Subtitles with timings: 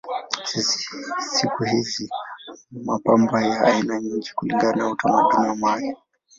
[1.31, 2.09] Siku hizi
[2.69, 5.97] kuna mapambo ya aina nyingi kulingana na utamaduni wa mahali.